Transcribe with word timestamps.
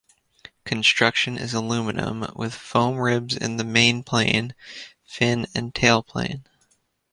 Construction 0.65 1.37
is 1.37 1.53
aluminium, 1.53 2.25
with 2.35 2.55
foam 2.55 2.95
ribs 2.97 3.37
in 3.37 3.57
the 3.57 3.63
mainplane, 3.63 4.53
fin 5.05 5.45
and 5.53 5.75
tailplane. 5.75 6.41